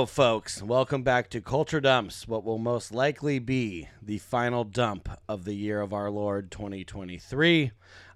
[0.00, 0.62] Hello, folks.
[0.62, 5.52] Welcome back to Culture Dumps, what will most likely be the final dump of the
[5.52, 7.70] year of our Lord 2023.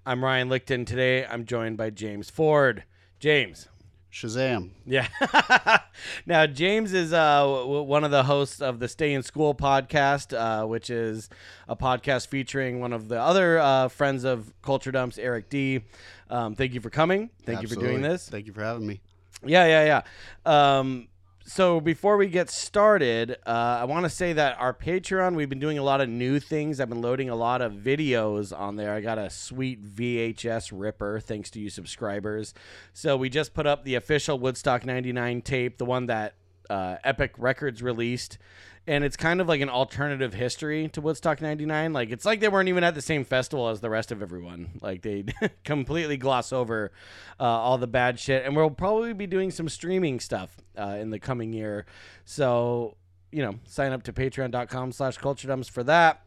[0.07, 0.87] I'm Ryan Lichten.
[0.87, 2.85] Today, I'm joined by James Ford.
[3.21, 3.69] James.
[4.11, 4.71] Shazam.
[4.87, 5.09] Yeah.
[6.27, 10.33] now, James is uh, w- one of the hosts of the Stay in School podcast,
[10.35, 11.29] uh, which is
[11.69, 15.83] a podcast featuring one of the other uh, friends of Culture Dumps, Eric D.
[16.31, 17.29] Um, thank you for coming.
[17.45, 18.27] Thank you for doing this.
[18.27, 19.03] Thank you for having me.
[19.45, 20.03] Yeah, yeah,
[20.47, 20.79] yeah.
[20.79, 21.09] Um,
[21.47, 25.61] so before we get started, uh, I want to say that our Patreon, we've been
[25.61, 26.81] doing a lot of new things.
[26.81, 28.95] I've been loading a lot of videos on there.
[28.95, 32.55] I got a sweet VHS ripper, thanks to you subscribers.
[32.95, 36.35] So we just put up the official Woodstock 99 tape, the one that
[36.71, 38.39] uh, Epic Records released.
[38.87, 41.93] And it's kind of like an alternative history to Woodstock 99.
[41.95, 44.79] Like, it's like they weren't even at the same festival as the rest of everyone.
[44.83, 45.25] Like, they
[45.65, 46.93] completely gloss over
[47.41, 48.45] uh, all the bad shit.
[48.45, 51.87] And we'll probably be doing some streaming stuff uh, in the coming year.
[52.27, 52.97] So,
[53.33, 56.23] you know, sign up to patreon.com slash culture dumps for that.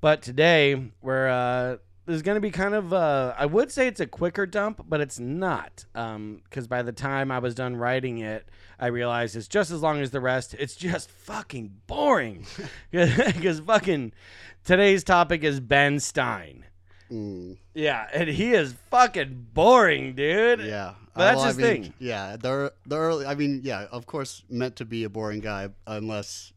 [0.00, 1.76] But today, we're, uh,
[2.10, 5.00] there's going to be kind of, uh, I would say it's a quicker dump, but
[5.00, 5.84] it's not.
[5.94, 10.00] Because by the time I was done writing it, I realized it's just as long
[10.00, 10.54] as the rest.
[10.58, 12.46] It's just fucking boring.
[12.90, 14.12] Because fucking
[14.64, 16.64] today's topic is Ben Stein.
[17.10, 20.60] Mm, Yeah, and he is fucking boring, dude.
[20.60, 20.94] yeah.
[21.14, 21.94] But that's Well, his mean, thing.
[21.98, 22.36] Yeah.
[22.36, 26.52] The, the early, I mean, yeah, of course, meant to be a boring guy unless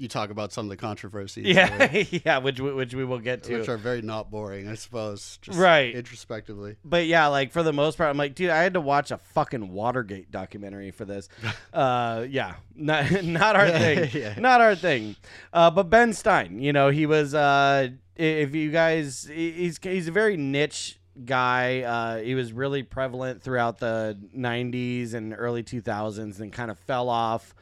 [0.00, 1.46] you talk about some of the controversies.
[1.46, 1.92] Yeah,
[2.24, 3.58] yeah, which we- which we will get to.
[3.58, 5.38] Which are very not boring, I suppose.
[5.42, 5.94] Just Right.
[5.94, 6.76] Introspectively.
[6.84, 9.18] but yeah, like for the most part, I'm like, dude, I had to watch a
[9.18, 11.28] fucking Watergate documentary for this.
[11.72, 14.34] uh, yeah, not not our thing, Yeah.
[14.38, 15.16] not our thing.
[15.52, 17.34] Uh, but Ben Stein, you know, he was.
[17.34, 21.80] Uh, if you guys, he's he's a very niche guy.
[21.82, 27.08] Uh, he was really prevalent throughout the '90s and early 2000s, and kind of fell
[27.08, 27.54] off.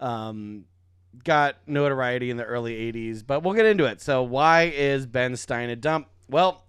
[0.00, 0.64] Um,
[1.24, 4.00] got notoriety in the early 80s, but we'll get into it.
[4.00, 6.08] So, why is Ben Stein a dump?
[6.28, 6.64] Well,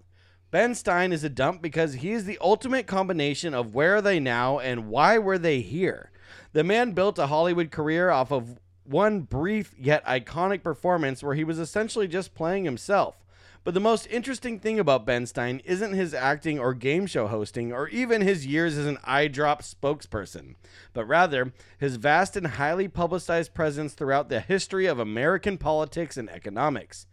[0.50, 4.18] Ben Stein is a dump because he is the ultimate combination of where are they
[4.18, 6.10] now and why were they here.
[6.52, 11.44] The man built a Hollywood career off of one brief yet iconic performance where he
[11.44, 13.16] was essentially just playing himself.
[13.64, 17.72] But the most interesting thing about Ben Stein isn't his acting or game show hosting
[17.72, 20.54] or even his years as an eye drop spokesperson,
[20.94, 26.30] but rather his vast and highly publicized presence throughout the history of American politics and
[26.30, 27.06] economics.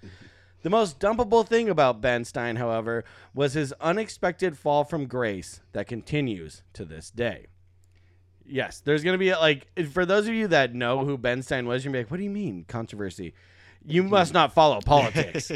[0.61, 5.87] The most dumpable thing about Ben Stein, however, was his unexpected fall from grace that
[5.87, 7.47] continues to this day.
[8.43, 11.67] Yes, there's going to be like, for those of you that know who Ben Stein
[11.67, 13.33] was, you're going to be like, what do you mean controversy?
[13.87, 15.51] You must not follow politics.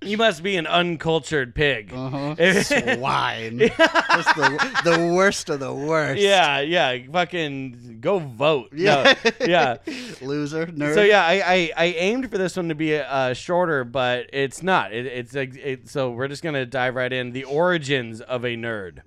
[0.00, 1.92] you must be an uncultured pig.
[1.94, 2.34] uh-huh.
[2.62, 3.58] Swine.
[3.58, 6.20] Just the, the worst of the worst.
[6.20, 6.98] Yeah, yeah.
[7.10, 8.70] Fucking go vote.
[8.74, 9.14] Yeah.
[9.24, 9.76] No, yeah.
[10.20, 10.66] Loser.
[10.66, 10.94] Nerd.
[10.94, 14.62] So yeah, I, I, I aimed for this one to be uh, shorter, but it's
[14.62, 14.92] not.
[14.92, 17.32] It, it's a, it, so we're just gonna dive right in.
[17.32, 19.02] The origins of a nerd.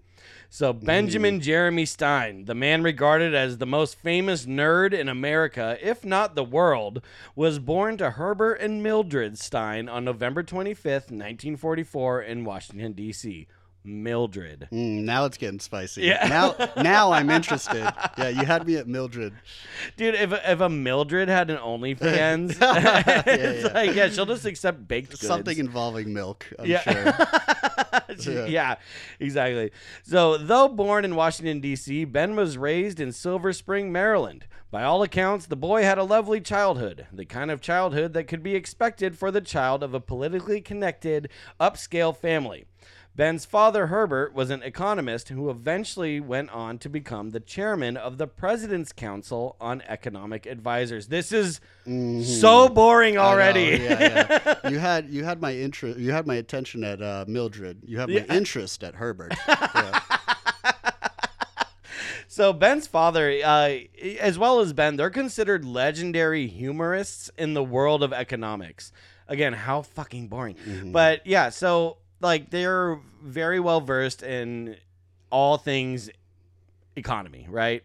[0.56, 6.06] So Benjamin Jeremy Stein, the man regarded as the most famous nerd in America, if
[6.06, 7.02] not the world,
[7.36, 13.48] was born to Herbert and Mildred Stein on November 25th, 1944, in Washington D.C.
[13.86, 14.68] Mildred.
[14.72, 16.04] Mm, now it's getting spicy.
[16.04, 16.26] Yeah.
[16.28, 17.94] Now, now I'm interested.
[18.18, 19.34] Yeah, you had me at Mildred.
[19.98, 23.74] Dude, if if a Mildred had an OnlyFans, Yeah, yeah.
[23.74, 25.28] like yeah, she'll just accept baked goods.
[25.28, 26.46] Something involving milk.
[26.58, 26.80] I'm yeah.
[26.80, 27.14] sure.
[28.48, 28.76] yeah.
[29.20, 29.72] exactly.
[30.04, 34.46] So, though born in Washington D.C., Ben was raised in Silver Spring, Maryland.
[34.72, 38.44] By all accounts, the boy had a lovely childhood, the kind of childhood that could
[38.44, 41.30] be expected for the child of a politically connected,
[41.60, 42.66] upscale family.
[43.16, 48.18] Ben's father, Herbert, was an economist who eventually went on to become the chairman of
[48.18, 51.08] the President's Council on Economic Advisors.
[51.08, 53.22] This is so boring Mm-hmm.
[53.22, 53.62] I know, already.
[53.84, 54.70] yeah, yeah.
[54.70, 55.98] You had you had my interest.
[55.98, 57.84] You had my attention at uh, Mildred.
[57.86, 59.34] You have my interest at Herbert.
[62.28, 63.78] So Ben's father, uh,
[64.20, 68.92] as well as Ben, they're considered legendary humorists in the world of economics.
[69.30, 70.58] Again, how fucking boring.
[70.92, 74.78] But yeah, so like they're very well versed in
[75.30, 76.10] all things
[76.96, 77.84] economy, right?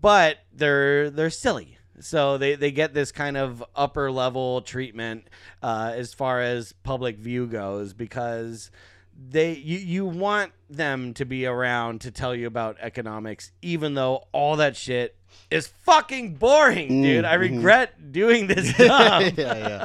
[0.00, 1.78] But they're they're silly.
[2.00, 5.28] So they, they get this kind of upper level treatment
[5.62, 8.70] uh, as far as public view goes because
[9.28, 14.24] they you, you want them to be around to tell you about economics even though
[14.32, 15.16] all that shit
[15.50, 19.84] is fucking boring dude i regret doing this job yeah, yeah.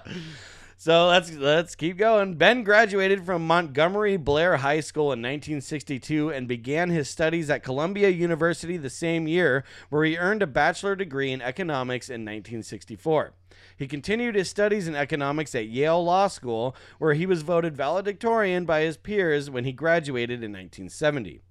[0.88, 2.36] So let's let's keep going.
[2.36, 8.08] Ben graduated from Montgomery Blair High School in 1962 and began his studies at Columbia
[8.08, 13.34] University the same year, where he earned a bachelor degree in economics in 1964.
[13.76, 18.64] He continued his studies in economics at Yale Law School, where he was voted valedictorian
[18.64, 21.42] by his peers when he graduated in 1970.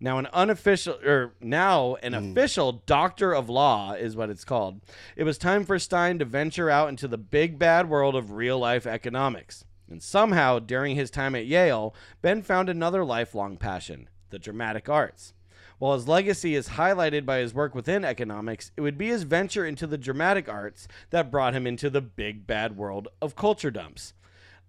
[0.00, 4.80] Now an unofficial or now an official doctor of law is what it's called.
[5.16, 8.58] It was time for Stein to venture out into the big bad world of real
[8.58, 9.64] life economics.
[9.90, 15.32] And somehow during his time at Yale, Ben found another lifelong passion, the dramatic arts.
[15.78, 19.64] While his legacy is highlighted by his work within economics, it would be his venture
[19.64, 24.12] into the dramatic arts that brought him into the big bad world of culture dumps.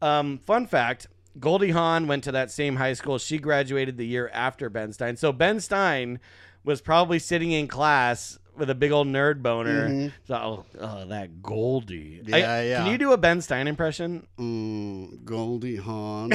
[0.01, 1.07] Um, fun fact
[1.39, 3.17] Goldie Hawn went to that same high school.
[3.17, 5.15] She graduated the year after Ben Stein.
[5.17, 6.19] So Ben Stein
[6.63, 10.11] was probably sitting in class with a big old nerd boner.
[10.27, 12.21] So, oh, oh, that Goldie.
[12.33, 12.83] I- Yeah, yeah.
[12.83, 14.27] Can you do a Ben Stein impression?
[14.37, 16.31] Mm, Goldie Hawn.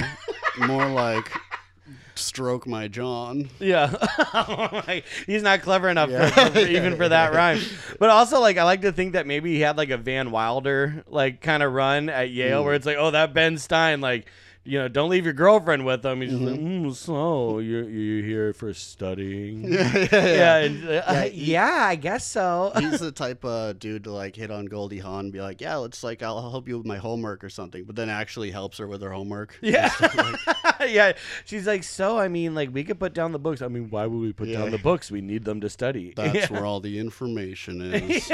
[0.58, 1.30] More like
[2.14, 3.50] stroke my John.
[3.58, 3.92] Yeah.
[5.26, 6.30] He's not clever enough Yeah.
[6.30, 7.60] for, for- even for that rhyme.
[7.98, 11.04] But also, like, I like to think that maybe he had like a Van Wilder
[11.06, 12.64] like kind of run at Yale Mm.
[12.64, 14.26] where it's like, oh, that Ben Stein, like,
[14.64, 16.20] you know, don't leave your girlfriend with him.
[16.22, 16.86] He's like, Mm-hmm.
[16.86, 19.64] mm, so you're you here for studying?
[19.72, 20.56] Yeah, yeah, Yeah, yeah.
[20.58, 22.72] and, uh, Yeah, yeah, I guess so.
[22.78, 25.76] He's the type of dude to like hit on Goldie Hawn and be like, yeah,
[25.76, 28.86] let's like, I'll help you with my homework or something, but then actually helps her
[28.86, 29.58] with her homework.
[29.62, 29.90] Yeah.
[30.86, 31.12] yeah.
[31.44, 33.60] She's like, so, I mean, like, we could put down the books.
[33.62, 35.10] I mean, why would we put down the books?
[35.10, 36.12] We need them to study.
[36.16, 38.30] That's where all the information is.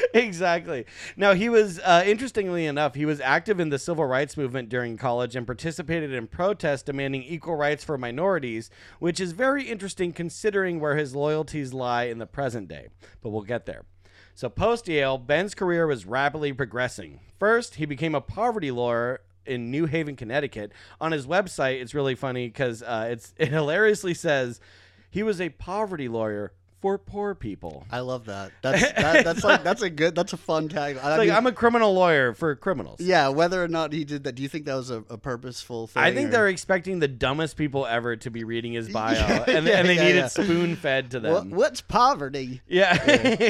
[0.14, 0.84] exactly.
[1.16, 4.96] Now, he was, uh, interestingly enough, he was active in the civil rights movement during
[4.96, 10.80] college and participated in protests demanding equal rights for minorities, which is very interesting considering
[10.80, 12.88] where his loyalties lie in the present day.
[13.22, 13.84] But we'll get there.
[14.34, 17.20] So, post Yale, Ben's career was rapidly progressing.
[17.38, 20.72] First, he became a poverty lawyer in New Haven, Connecticut.
[21.00, 24.60] On his website, it's really funny because uh, it hilariously says
[25.10, 27.84] he was a poverty lawyer for poor people.
[27.90, 28.52] I love that.
[28.62, 30.96] That's that, that's like that's a good that's a fun tag.
[30.98, 33.00] I like mean, I'm a criminal lawyer for criminals.
[33.00, 35.88] yeah, whether or not he did that, do you think that was a, a purposeful
[35.88, 36.02] thing?
[36.02, 39.44] I think or- they're expecting the dumbest people ever to be reading his bio, Yeah,
[39.48, 41.50] and, yeah, and they yeah, need it spoon fed to them.
[41.50, 42.94] What, what's poverty Yeah,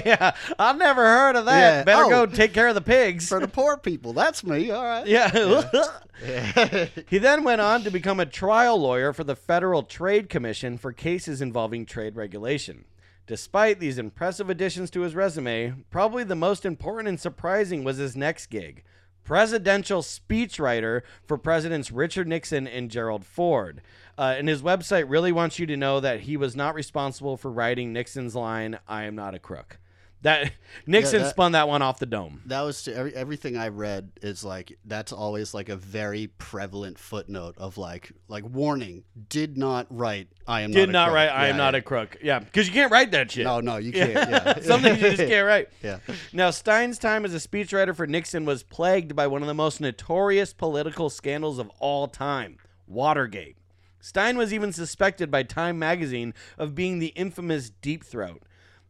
[0.06, 0.34] yeah.
[0.58, 1.84] I've never heard of that.
[1.84, 2.08] Better Oh.
[2.10, 3.28] go take care of the pigs.
[3.28, 4.12] for the poor people?
[4.14, 4.70] That's me.
[4.70, 5.06] All right.
[5.06, 5.28] Yeah.
[7.08, 10.92] he then went on to become a trial lawyer for the Federal Trade Commission for
[10.92, 12.84] cases involving trade regulation.
[13.28, 18.16] Despite these impressive additions to his resume, probably the most important and surprising was his
[18.16, 18.82] next gig
[19.22, 23.82] presidential speechwriter for Presidents Richard Nixon and Gerald Ford.
[24.16, 27.50] Uh, and his website really wants you to know that he was not responsible for
[27.50, 29.78] writing Nixon's line, I am not a crook.
[30.22, 30.52] That
[30.86, 32.42] Nixon that- spun that one off the dome.
[32.46, 36.98] That was to, every, everything I read is like that's always like a very prevalent
[36.98, 41.14] footnote of like like warning did not write I am Did not, a not crook."
[41.14, 41.78] write, I Yeah, am not yeah.
[41.78, 42.16] a crook.
[42.22, 43.44] Yeah, because you can't write that shit.
[43.44, 45.68] no no you can't yeah Some things you just can't write.
[45.82, 45.98] yeah
[46.32, 49.80] Now, Stein's time as a speechwriter for Nixon was plagued by one of the most
[49.80, 53.56] notorious political scandals of all time Watergate.
[54.00, 58.42] Stein was even suspected by Time magazine of being the infamous Deep Throat.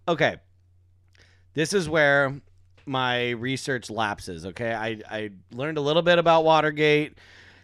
[0.06, 0.36] Okay,
[1.58, 2.40] this is where
[2.86, 4.72] my research lapses, okay?
[4.72, 7.18] I, I learned a little bit about Watergate.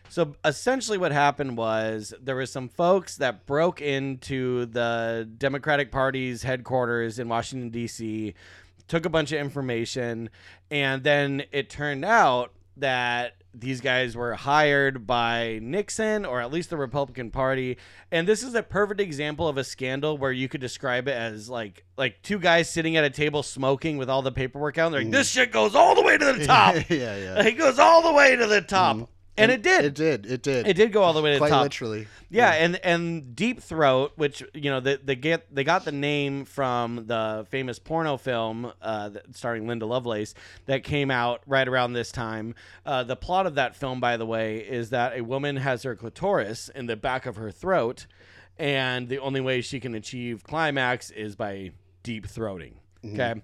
[0.09, 6.43] So essentially, what happened was there were some folks that broke into the Democratic Party's
[6.43, 8.35] headquarters in Washington, D.C.,
[8.89, 10.29] took a bunch of information,
[10.73, 16.71] and then it turned out that these guys were hired by Nixon or at least
[16.71, 17.79] the Republican Party.
[18.11, 21.49] And this is a perfect example of a scandal where you could describe it as
[21.49, 24.87] like like two guys sitting at a table smoking with all the paperwork out.
[24.87, 25.13] And they're like, mm.
[25.13, 26.75] this shit goes all the way to the top.
[26.89, 28.97] yeah yeah it goes all the way to the top.
[28.97, 29.09] Mm.
[29.37, 29.85] And, it did.
[29.85, 31.65] it did it did It did go all the way to the top.
[31.65, 35.93] literally Yeah, and and Deep Throat, which you know they, they get they got the
[35.93, 40.35] name from the famous porno film uh, that, starring Linda Lovelace
[40.67, 42.55] that came out right around this time.
[42.87, 45.97] Uh, the plot of that film, by the way, is that a woman has her
[45.97, 48.07] clitoris in the back of her throat,
[48.57, 51.73] and the only way she can achieve climax is by
[52.05, 52.75] deep throating.
[53.05, 53.35] Okay,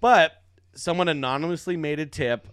[0.00, 0.42] but
[0.74, 2.48] someone anonymously made a tip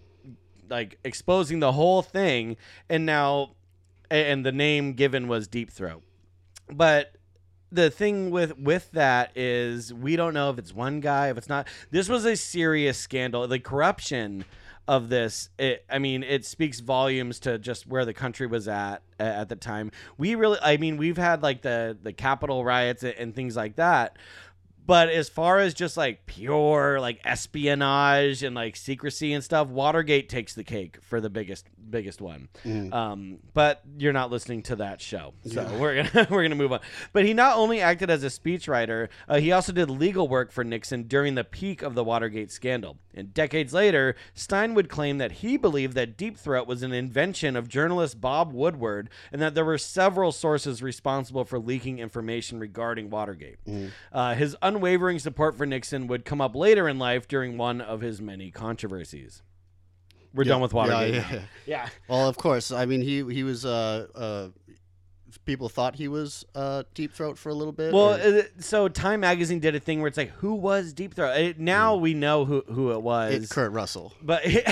[0.68, 2.56] like exposing the whole thing
[2.88, 3.52] and now
[4.10, 6.02] and the name given was deep throat.
[6.70, 7.16] But
[7.72, 11.48] the thing with with that is we don't know if it's one guy if it's
[11.48, 11.68] not.
[11.90, 13.46] This was a serious scandal.
[13.46, 14.44] The corruption
[14.88, 19.02] of this it, i mean it speaks volumes to just where the country was at
[19.18, 19.90] at the time.
[20.16, 24.16] We really i mean we've had like the the capitol riots and things like that
[24.86, 30.28] But as far as just like pure like espionage and like secrecy and stuff, Watergate
[30.28, 32.48] takes the cake for the biggest biggest one.
[32.92, 36.80] Um, but you're not listening to that show, so we're gonna we're gonna move on.
[37.12, 40.64] But he not only acted as a speechwriter, uh, he also did legal work for
[40.64, 42.98] Nixon during the peak of the Watergate scandal.
[43.14, 47.56] And decades later, Stein would claim that he believed that Deep Throat was an invention
[47.56, 53.08] of journalist Bob Woodward, and that there were several sources responsible for leaking information regarding
[53.10, 53.56] Watergate.
[54.12, 58.00] Uh, his unwavering support for Nixon would come up later in life during one of
[58.00, 59.42] his many controversies.
[60.34, 61.14] We're done with Watergate.
[61.14, 61.40] Yeah, yeah.
[61.66, 61.88] yeah.
[62.08, 62.70] Well, of course.
[62.70, 63.64] I mean, he he was.
[63.64, 64.48] Uh, uh,
[65.44, 67.92] people thought he was uh, deep throat for a little bit.
[67.92, 71.14] Well, or- uh, so Time Magazine did a thing where it's like, who was Deep
[71.14, 71.36] Throat?
[71.38, 74.66] It, now we know who who it was, it- Kurt Russell, but it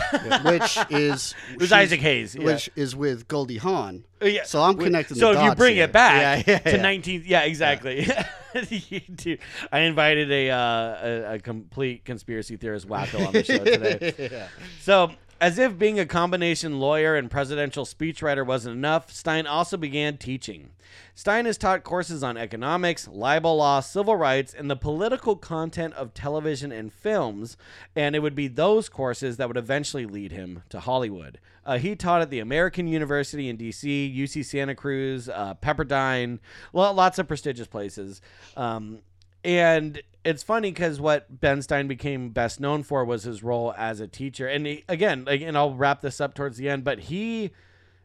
[0.44, 2.34] which is was Isaac Hayes.
[2.34, 2.44] Yeah.
[2.44, 4.04] which is with Goldie Hawn.
[4.22, 4.44] Uh, yeah.
[4.44, 5.16] So I'm connecting.
[5.16, 5.84] So if you bring here.
[5.84, 8.06] it back yeah, yeah, to 19, yeah, exactly.
[9.16, 9.36] Do-
[9.72, 14.14] I invited a, uh, a a complete conspiracy theorist wacko on the show today.
[14.30, 14.46] yeah.
[14.80, 20.16] So, as if being a combination lawyer and presidential speechwriter wasn't enough, Stein also began
[20.16, 20.70] teaching.
[21.14, 26.14] Stein has taught courses on economics, libel law, civil rights, and the political content of
[26.14, 27.56] television and films,
[27.94, 31.38] and it would be those courses that would eventually lead him to Hollywood.
[31.64, 36.38] Uh, he taught at the American University in D.C., UC Santa Cruz, uh, Pepperdine,
[36.72, 38.20] lo- lots of prestigious places.
[38.56, 38.98] Um,
[39.44, 44.00] and it's funny because what Ben Stein became best known for was his role as
[44.00, 44.48] a teacher.
[44.48, 47.50] And he, again, like, and I'll wrap this up towards the end, but he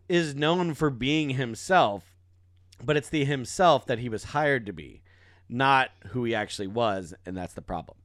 [0.09, 2.13] is known for being himself,
[2.83, 5.01] but it's the himself that he was hired to be,
[5.47, 7.98] not who he actually was, and that's the problem.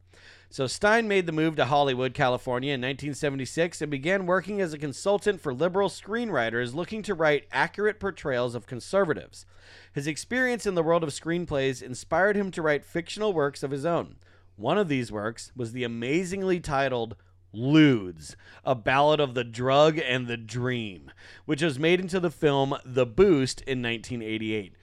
[0.55, 4.79] So Stein made the move to Hollywood, California in 1976 and began working as a
[4.79, 9.47] consultant for liberal screenwriters looking to write accurate portrayals of conservatives.
[9.93, 13.85] His experience in the world of screenplays inspired him to write fictional works of his
[13.85, 14.15] own.
[14.55, 17.17] One of these works was the amazingly titled
[17.53, 21.11] Ludes, a ballad of the drug and the dream,
[21.47, 24.75] which was made into the film The Boost in 1988.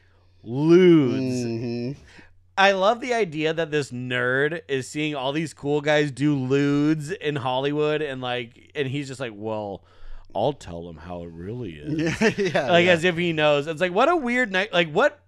[0.43, 1.45] Ludes.
[1.45, 1.95] Mhm.
[2.58, 7.12] I love the idea that this nerd is seeing all these cool guys do ludes
[7.15, 9.84] in Hollywood and like and he's just like, "Well,
[10.36, 12.91] I'll tell him how it really is." Yeah, like yeah.
[12.91, 13.67] as if he knows.
[13.67, 15.20] It's like what a weird night like what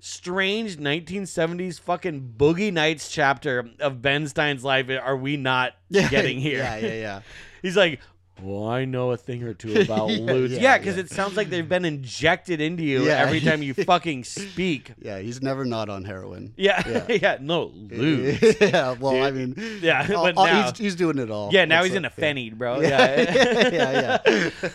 [0.00, 6.38] strange 1970s fucking Boogie Nights chapter of Ben Stein's life are we not Yeah, getting
[6.38, 6.58] here?
[6.58, 7.20] Yeah, yeah, yeah.
[7.62, 8.00] He's like,
[8.42, 10.50] well, I know a thing or two about Yeah, ludes.
[10.50, 11.02] yeah, Yeah, because yeah.
[11.02, 13.18] it sounds like they've been injected into you Yeah.
[13.18, 14.92] every time you fucking speak.
[15.00, 16.52] Yeah, he's never not on heroin.
[16.56, 17.38] Yeah, yeah, Yeah.
[17.40, 18.60] no, ludes.
[18.60, 21.50] yeah, well, I mean, Yeah, all- but all- now- he's, he's doing it all.
[21.52, 22.24] Yeah, now It's he's in a like- yeah.
[22.24, 22.80] Fenny, bro.
[22.80, 23.68] Yeah, Yeah.
[23.72, 24.18] yeah,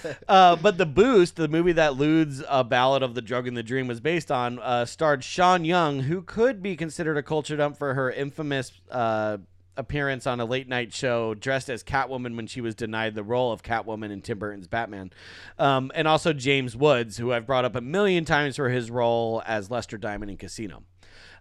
[0.06, 0.14] yeah.
[0.28, 3.64] uh, but the Boost, the movie that Lude's uh, Ballad of the Drug and the
[3.64, 7.78] Dream was based on, uh, starred Sean Young, who could be considered a culture dump
[7.78, 9.38] for her infamous uh,
[9.78, 13.52] appearance on a late night show dressed as Catwoman when she was denied the role
[13.52, 15.12] of Catwoman in Tim Burton's Batman.
[15.58, 19.42] Um, and also James Woods, who I've brought up a million times for his role
[19.46, 20.84] as Lester Diamond in Casino.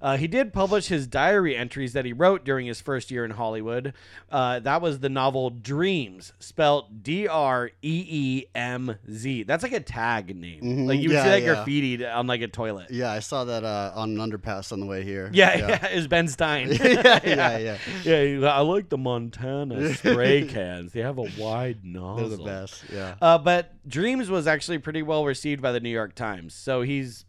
[0.03, 3.31] Uh, he did publish his diary entries that he wrote during his first year in
[3.31, 3.95] Hollywood.
[4.31, 9.45] Uh, that was the novel Dreams, spelled D R E E M Z.
[9.45, 10.61] That's like a tag name.
[10.63, 10.87] Mhm.
[10.87, 11.55] Like you would Yeah, see that yeah.
[11.65, 12.91] graffitied on like a toilet.
[12.91, 15.31] Yeah, I saw that uh, on an underpass on the way here.
[15.33, 16.69] Yeah, yeah, it was Ben Stein.
[16.73, 17.59] yeah, yeah,
[18.05, 18.21] yeah.
[18.23, 20.93] Yeah, I like the Montana spray cans.
[20.93, 22.29] They have a wide nozzle.
[22.29, 22.85] They're the best.
[22.93, 23.15] Yeah.
[23.23, 26.55] Uh, but Dreams was actually pretty well received by the New York Times.
[26.55, 27.25] So he's,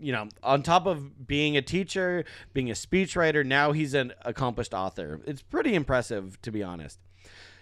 [0.00, 4.74] you know, on top of being a teacher, being a speechwriter, now he's an accomplished
[4.74, 5.20] author.
[5.26, 6.98] It's pretty impressive, to be honest.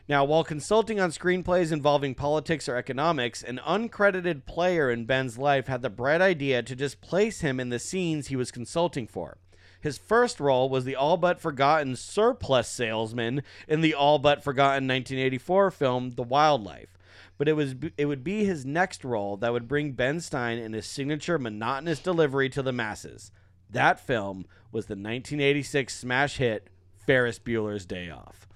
[0.07, 5.67] Now, while consulting on screenplays involving politics or economics, an uncredited player in Ben's life
[5.67, 9.39] had the bright idea to just place him in the scenes he was consulting for.
[9.81, 14.89] His first role was the all but forgotten surplus salesman in the all but forgotten
[14.89, 16.94] 1984 film The Wild Life.
[17.37, 20.75] But it was it would be his next role that would bring Ben Stein and
[20.75, 23.33] his signature monotonous delivery to the masses.
[23.71, 26.69] That film was the 1986 smash hit
[27.07, 28.47] Ferris Bueller's Day Off.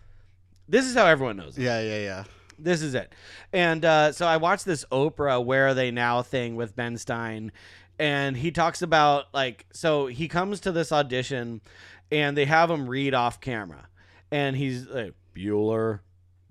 [0.69, 1.63] This is how everyone knows it.
[1.63, 2.25] Yeah, yeah, yeah.
[2.59, 3.13] This is it.
[3.53, 7.53] And uh, so I watched this Oprah Where Are They Now thing with Ben Stein.
[7.99, 11.61] And he talks about, like, so he comes to this audition
[12.13, 13.89] and they have him read off camera.
[14.31, 16.01] And he's like, Bueller,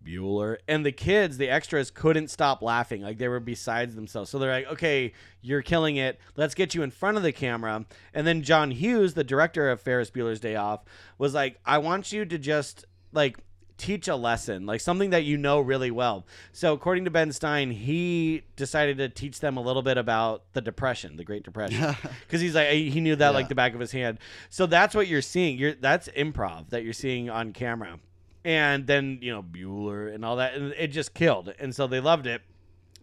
[0.08, 0.58] Bueller.
[0.68, 3.02] And the kids, the extras, couldn't stop laughing.
[3.02, 4.30] Like, they were besides themselves.
[4.30, 6.20] So they're like, okay, you're killing it.
[6.36, 7.86] Let's get you in front of the camera.
[8.14, 10.82] And then John Hughes, the director of Ferris Bueller's Day Off,
[11.18, 13.38] was like, I want you to just, like,
[13.78, 16.26] teach a lesson, like something that you know really well.
[16.52, 20.62] So, according to Ben Stein, he decided to teach them a little bit about the
[20.62, 21.96] Depression, the Great Depression,
[22.26, 24.20] because he's like he knew that like the back of his hand.
[24.50, 25.58] So that's what you're seeing.
[25.58, 28.00] You're that's improv that you're seeing on camera,
[28.48, 31.54] and then you know Bueller and all that, and it just killed.
[31.60, 32.42] And so they loved it.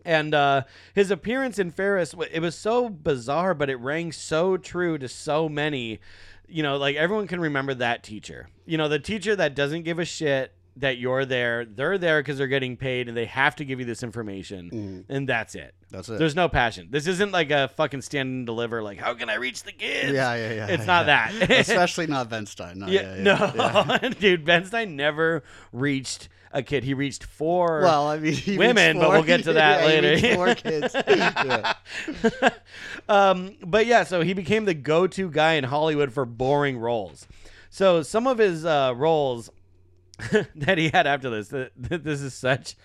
[0.03, 0.63] And uh,
[0.95, 5.49] his appearance in Ferris, it was so bizarre, but it rang so true to so
[5.49, 6.01] many.
[6.49, 8.49] You know, like everyone can remember that teacher.
[8.65, 11.65] You know, the teacher that doesn't give a shit that you're there.
[11.65, 15.05] They're there because they're getting paid and they have to give you this information.
[15.09, 15.75] And that's it.
[15.91, 16.19] That's it.
[16.19, 16.89] There's no passion.
[16.91, 20.13] This isn't like a fucking stand and deliver, like, how can I reach the kids?
[20.13, 20.67] yeah, yeah, yeah.
[20.69, 21.31] It's not yeah.
[21.33, 21.51] that.
[21.61, 22.81] Especially not Ben Stein.
[22.81, 24.09] No, Yeah, yeah, yeah, no, yeah.
[24.19, 24.45] dude.
[24.45, 26.85] Ben Stein never reached a kid.
[26.85, 27.81] He reached four.
[27.81, 30.35] Well, I mean, Women, reached but we'll get to that yeah, later.
[30.35, 30.95] four kids.
[30.95, 31.75] Yeah.
[33.09, 37.27] um, but yeah, so he became the go-to guy in Hollywood for boring roles.
[37.71, 39.51] So some of his uh, roles
[40.55, 42.77] that he had after this, th- th- this is such.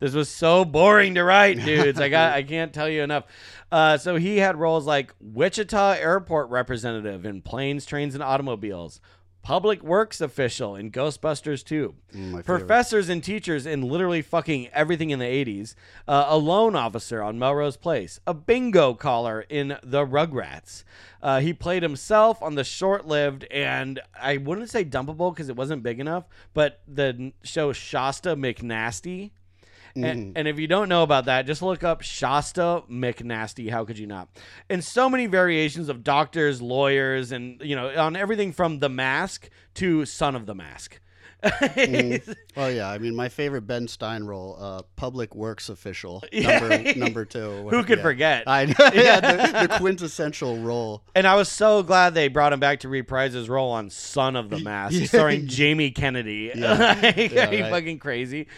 [0.00, 2.00] This was so boring to write, dudes.
[2.00, 3.24] I got I can't tell you enough.
[3.70, 9.00] Uh, so he had roles like Wichita Airport representative in Planes, Trains, and Automobiles,
[9.42, 12.44] Public Works official in Ghostbusters 2, Mm, my favorite.
[12.44, 15.74] professors and teachers in literally fucking everything in the 80s,
[16.06, 20.84] uh, a loan officer on Melrose Place, a bingo caller in The Rugrats.
[21.22, 25.56] Uh, he played himself on the short lived and I wouldn't say dumpable because it
[25.56, 29.30] wasn't big enough, but the show Shasta McNasty.
[29.96, 33.70] And, and if you don't know about that, just look up Shasta McNasty.
[33.70, 34.28] How could you not?
[34.68, 39.50] And so many variations of doctors, lawyers, and you know, on everything from The Mask
[39.74, 41.00] to Son of the Mask.
[42.56, 42.90] Well, yeah.
[42.90, 47.68] I mean, my favorite Ben Stein role, uh, public works official, number number two.
[47.70, 48.02] Who could yeah.
[48.02, 48.44] forget?
[48.48, 48.74] I know.
[48.92, 51.04] yeah, the, the quintessential role.
[51.14, 54.34] And I was so glad they brought him back to reprise his role on Son
[54.34, 56.50] of the Mask, starring Jamie Kennedy.
[56.52, 56.98] Yeah.
[57.00, 57.70] Like, Yeah, are you right.
[57.70, 58.48] fucking crazy?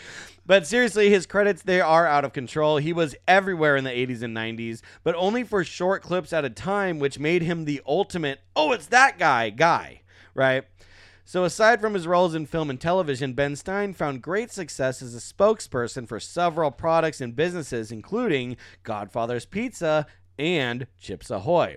[0.51, 2.79] But seriously, his credits they are out of control.
[2.79, 6.51] He was everywhere in the 80s and 90s, but only for short clips at a
[6.51, 10.01] time, which made him the ultimate, oh, it's that guy guy,
[10.35, 10.65] right?
[11.25, 15.15] So, aside from his roles in film and television, Ben Stein found great success as
[15.15, 20.05] a spokesperson for several products and businesses, including Godfather's Pizza
[20.37, 21.77] and Chips Ahoy.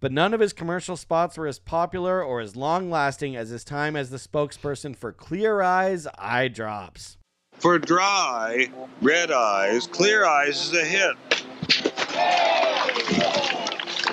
[0.00, 3.64] But none of his commercial spots were as popular or as long lasting as his
[3.64, 7.18] time as the spokesperson for Clear Eyes Eye Drops.
[7.64, 8.68] For dry,
[9.00, 11.14] red eyes, clear eyes is a hit.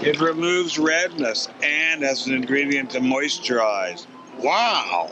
[0.02, 4.08] It removes redness and as an ingredient to moisturize.
[4.40, 5.12] Wow.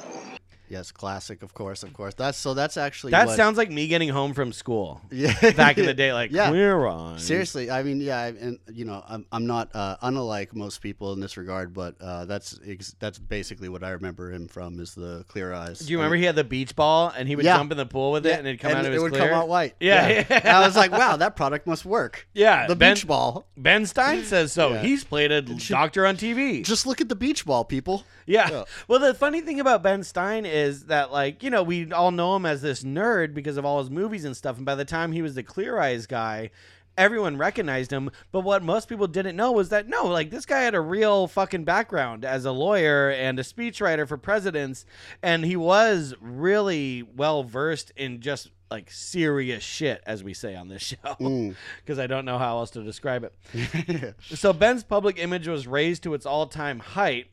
[0.69, 2.13] Yes, classic, of course, of course.
[2.13, 2.53] That's so.
[2.53, 5.33] That's actually That what, sounds like me getting home from school yeah.
[5.51, 6.49] back in the day, like Yeah.
[6.49, 7.23] Clear Eyes.
[7.23, 11.13] Seriously, I mean, yeah, I- and you know, I'm, I'm not uh, unlike most people
[11.13, 14.93] in this regard, but uh, that's ex- that's basically what I remember him from is
[14.95, 15.79] the clear eyes.
[15.79, 17.57] Do you remember he had the beach ball and he would Yeah.
[17.57, 19.29] jump in the pool with it and it'd come out of it his would clear?
[19.29, 19.75] come out white.
[19.79, 20.25] Yeah, yeah.
[20.29, 22.27] And I was like, wow, that product must work.
[22.33, 23.47] Yeah, the Ben- beach ball.
[23.57, 24.69] Ben Stein says so.
[24.73, 24.81] Yeah.
[24.83, 26.63] He's played a doctor on TV.
[26.63, 28.03] Just look at the beach ball, people.
[28.25, 28.47] Yeah.
[28.51, 28.63] Yeah.
[28.87, 32.35] Well, the funny thing about Ben Stein is that, like, you know, we all know
[32.35, 34.57] him as this nerd because of all his movies and stuff.
[34.57, 36.51] And by the time he was the Clear Eyes guy,
[36.97, 38.11] everyone recognized him.
[38.31, 41.27] But what most people didn't know was that, no, like, this guy had a real
[41.27, 44.85] fucking background as a lawyer and a speechwriter for presidents.
[45.23, 48.51] And he was really well versed in just.
[48.71, 51.55] Like serious shit, as we say on this show, mm.
[51.83, 54.13] because I don't know how else to describe it.
[54.35, 57.31] So Ben's public image was raised to its all-time height.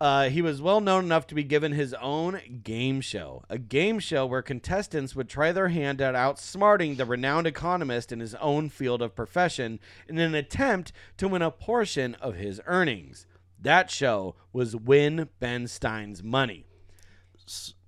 [0.00, 3.98] Uh, he was well known enough to be given his own game show, a game
[3.98, 8.70] show where contestants would try their hand at outsmarting the renowned economist in his own
[8.70, 13.26] field of profession in an attempt to win a portion of his earnings.
[13.60, 16.64] That show was Win Ben Stein's Money.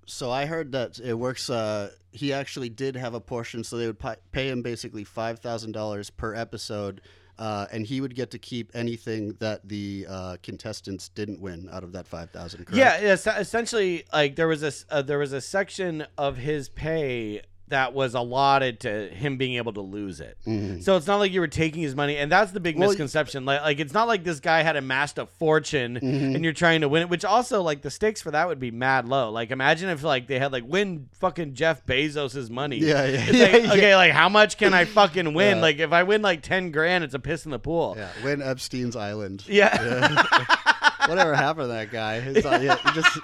[0.04, 1.48] So I heard that it works.
[1.48, 5.72] Uh, he actually did have a portion, so they would pay him basically five thousand
[5.72, 7.00] dollars per episode,
[7.42, 11.82] uh, and he would get to keep anything that the uh, contestants didn't win out
[11.82, 12.64] of that five thousand.
[12.72, 17.42] Yeah, es- essentially, like there was a uh, there was a section of his pay
[17.72, 20.38] that was allotted to him being able to lose it.
[20.82, 23.44] So it's not like you were taking his money, and that's the big Well, misconception.
[23.44, 26.34] Like, like it's not like this guy had amassed a fortune Mm-hmm.
[26.36, 27.08] and you're trying to win it.
[27.08, 29.30] Which also, like, the stakes for that would be mad low.
[29.30, 32.76] Like, imagine if like they had like win fucking Jeff Bezos's money.
[32.78, 33.72] Yeah, yeah, It's yeah, like, yeah.
[33.72, 35.56] okay, like how much can I fucking win?
[35.56, 35.62] Yeah.
[35.62, 37.94] Like if I win like ten grand, it's a piss in the pool.
[37.96, 39.44] Yeah, win Epstein's Island.
[39.48, 39.76] Yeah.
[41.08, 42.18] Whatever happened to that guy?
[42.18, 43.18] Uh, yeah, just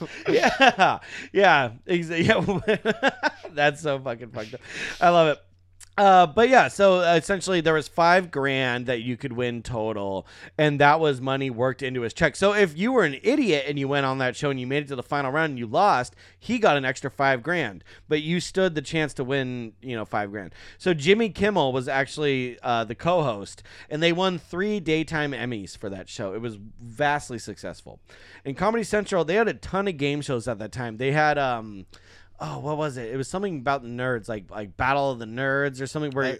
[0.28, 0.98] yeah,
[1.32, 3.10] yeah, exa- yeah.
[3.52, 4.60] That's so fucking fucked up.
[5.00, 5.45] I love it.
[5.98, 10.26] Uh, but yeah, so essentially there was five grand that you could win total,
[10.58, 12.36] and that was money worked into his check.
[12.36, 14.82] So if you were an idiot and you went on that show and you made
[14.82, 18.20] it to the final round and you lost, he got an extra five grand, but
[18.20, 20.54] you stood the chance to win, you know, five grand.
[20.76, 25.88] So Jimmy Kimmel was actually uh, the co-host, and they won three daytime Emmys for
[25.88, 26.34] that show.
[26.34, 28.00] It was vastly successful.
[28.44, 30.98] In Comedy Central, they had a ton of game shows at that time.
[30.98, 31.86] They had um
[32.40, 33.12] oh, what was it?
[33.12, 36.12] It was something about the nerds, like like Battle of the Nerds or something.
[36.12, 36.38] Where I-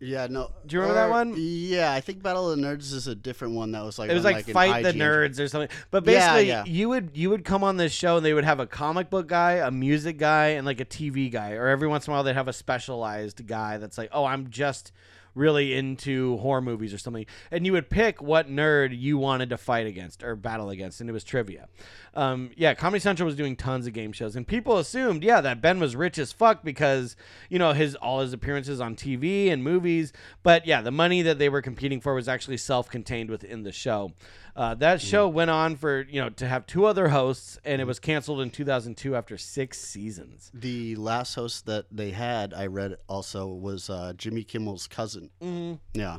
[0.00, 0.52] Yeah, no.
[0.64, 1.34] Do you remember that one?
[1.36, 4.14] Yeah, I think Battle of the Nerds is a different one that was like it
[4.14, 5.70] was on, like, an fight the nerds or something.
[5.90, 6.64] But Yeah, basically, yeah.
[6.66, 9.26] you would you would come on this show and they would have a comic book
[9.26, 11.52] guy, a music guy, and like a TV guy.
[11.54, 14.50] Or every once in a while they'd have a specialized guy that's like, oh, I'm
[14.50, 14.92] just
[15.34, 17.26] really into horror movies or something.
[17.50, 21.08] And you would pick what nerd you wanted to fight against or battle against, and
[21.08, 21.68] it was trivia.
[22.14, 25.60] Um, yeah, Comedy Central was doing tons of game shows, and people assumed, yeah, that
[25.60, 27.16] Ben was rich as fuck because
[27.48, 30.12] you know his all his appearances on TV and movies.
[30.42, 34.12] But yeah, the money that they were competing for was actually self-contained within the show.
[34.58, 37.84] Uh, that show went on for you know to have two other hosts, and it
[37.86, 40.50] was canceled in 2002 after six seasons.
[40.52, 45.30] The last host that they had, I read also was uh, Jimmy Kimmel's cousin.
[45.40, 45.74] Mm-hmm.
[45.94, 46.18] Yeah,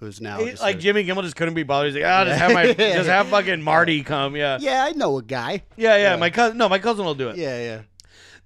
[0.00, 1.94] who's now He- just like a- Jimmy Kimmel just couldn't be bothered.
[1.94, 4.36] He's like, ah, just have my just have fucking Marty come.
[4.36, 5.62] Yeah, Yeah, I know a guy.
[5.78, 6.10] yeah, yeah.
[6.10, 6.16] Yeah.
[6.16, 7.36] My cousin, no, my cousin will do it.
[7.38, 7.80] Yeah, yeah.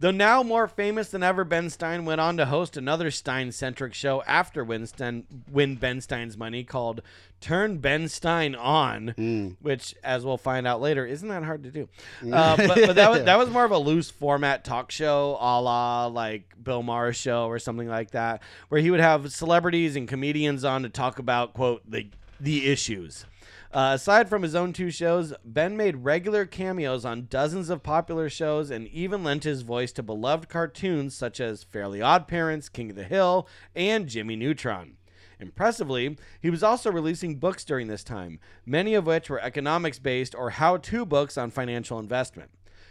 [0.03, 3.95] Though now more famous than ever, Ben Stein went on to host another Stein centric
[3.95, 7.03] show after Winston win Ben Stein's money called
[7.41, 9.57] Turn Ben Stein On, Mm.
[9.61, 11.89] which, as we'll find out later, isn't that hard to do.
[12.21, 15.61] Uh, but but that, was, that was more of a loose format talk show, a
[15.61, 20.09] la like Bill Maher's show or something like that, where he would have celebrities and
[20.09, 22.09] comedians on to talk about, quote, the,
[22.41, 23.25] the issues.
[23.73, 28.29] Uh, aside from his own two shows, Ben made regular cameos on dozens of popular
[28.29, 32.91] shows and even lent his voice to beloved cartoons such as Fairly Odd Parents, King
[32.91, 34.99] of the Hill, and Jimmy Neutron.
[35.41, 40.35] Impressively, he was also releasing books during this time, many of which were economics based
[40.35, 42.51] or how to books on financial investment.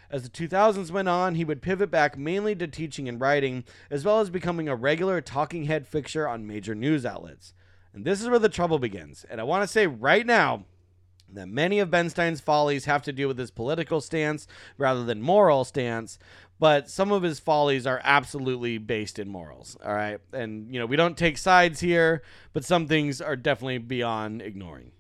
[0.09, 4.03] As the 2000s went on, he would pivot back mainly to teaching and writing, as
[4.03, 7.53] well as becoming a regular talking head fixture on major news outlets.
[7.93, 9.25] And this is where the trouble begins.
[9.29, 10.65] And I want to say right now
[11.33, 15.21] that many of Ben Stein's follies have to do with his political stance rather than
[15.21, 16.19] moral stance,
[16.59, 19.75] but some of his follies are absolutely based in morals.
[19.83, 20.19] All right.
[20.31, 22.21] And, you know, we don't take sides here,
[22.53, 24.91] but some things are definitely beyond ignoring.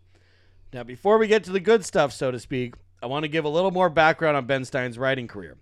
[0.73, 3.45] Now, before we get to the good stuff, so to speak, I want to give
[3.45, 5.57] a little more background on Ben Stein's writing career.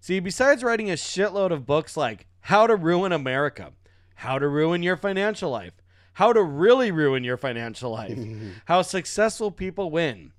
[0.00, 3.72] See, besides writing a shitload of books like How to Ruin America,
[4.14, 5.81] How to Ruin Your Financial Life,
[6.14, 8.18] How to Really Ruin Your Financial Life,
[8.66, 10.32] How Successful People Win,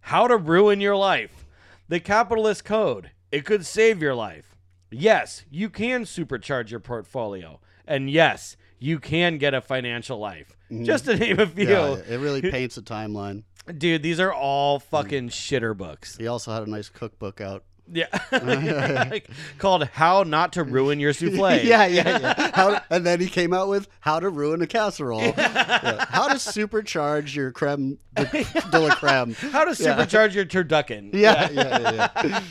[0.00, 1.46] How to Ruin Your Life,
[1.88, 4.56] The Capitalist Code, It Could Save Your Life.
[4.90, 7.60] Yes, you can supercharge your portfolio.
[7.86, 10.56] And yes, you can get a financial life.
[10.70, 10.84] Mm.
[10.84, 11.68] Just to name a few.
[11.68, 13.44] Yeah, it really paints a timeline.
[13.76, 14.82] Dude, these are all mm.
[14.82, 16.16] fucking shitter books.
[16.16, 17.64] He also had a nice cookbook out.
[17.92, 18.06] Yeah.
[19.10, 21.62] Like, called How Not to Ruin Your Souffle.
[21.64, 22.50] yeah, yeah, yeah.
[22.54, 25.22] How, and then he came out with how to ruin a casserole.
[25.22, 26.04] Yeah.
[26.08, 28.24] How to supercharge your creme de,
[28.70, 29.34] de la creme.
[29.34, 31.12] How to supercharge your turducken.
[31.14, 32.08] Yeah, yeah, yeah.
[32.24, 32.42] yeah.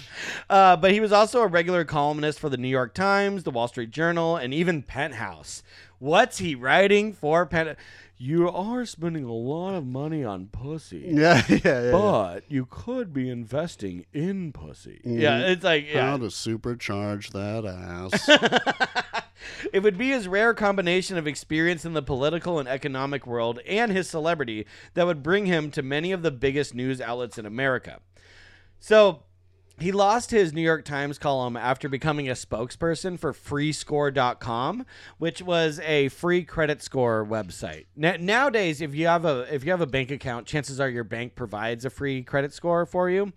[0.49, 3.67] Uh, but he was also a regular columnist for the New York Times, the Wall
[3.67, 5.63] Street Journal, and even Penthouse.
[5.99, 7.77] What's he writing for Penthouse?
[8.21, 11.05] You are spending a lot of money on pussy.
[11.19, 11.91] Yeah, yeah, yeah, yeah.
[11.91, 14.99] But you could be investing in pussy.
[15.05, 15.19] Mm-hmm.
[15.19, 16.11] Yeah, it's like yeah.
[16.11, 19.23] How to supercharge that ass.
[19.73, 23.91] it would be his rare combination of experience in the political and economic world and
[23.91, 28.01] his celebrity that would bring him to many of the biggest news outlets in America.
[28.79, 29.23] So,
[29.79, 34.85] he lost his New York Times column after becoming a spokesperson for freescore.com,
[35.17, 37.85] which was a free credit score website.
[37.95, 41.03] Na- nowadays, if you have a if you have a bank account, chances are your
[41.03, 43.33] bank provides a free credit score for you.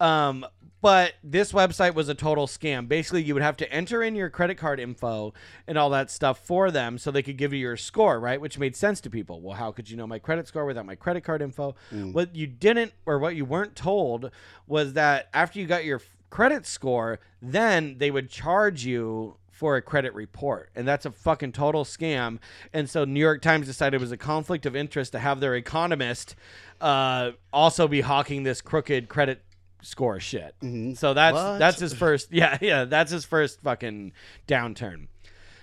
[0.00, 0.46] Um,
[0.80, 2.88] but this website was a total scam.
[2.88, 5.34] Basically, you would have to enter in your credit card info
[5.66, 8.40] and all that stuff for them so they could give you your score, right?
[8.40, 9.40] Which made sense to people.
[9.40, 11.74] Well, how could you know my credit score without my credit card info?
[12.12, 14.30] What you didn't, or what you weren't told,
[14.66, 19.82] was that after you got your credit score, then they would charge you for a
[19.82, 20.70] credit report.
[20.74, 22.38] And that's a fucking total scam.
[22.72, 25.54] And so New York Times decided it was a conflict of interest to have their
[25.54, 26.34] economist
[26.80, 29.42] uh, also be hawking this crooked credit
[29.82, 30.54] score shit.
[30.62, 30.94] Mm-hmm.
[30.94, 31.58] So that's What?
[31.58, 34.12] that's his first yeah, yeah, that's his first fucking
[34.46, 35.08] downturn.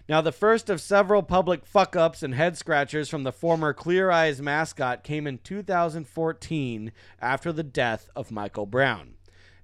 [0.10, 4.10] Now, the first of several public fuck ups and head scratchers from the former Clear
[4.10, 9.16] Eyes mascot came in 2014 after the death of Michael Brown.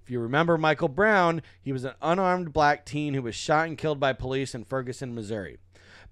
[0.04, 3.78] If you remember Michael Brown, he was an unarmed black teen who was shot and
[3.78, 5.60] killed by police in Ferguson, Missouri.